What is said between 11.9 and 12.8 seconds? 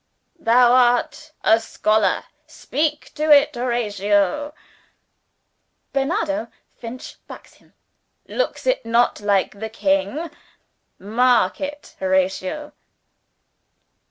Horatio."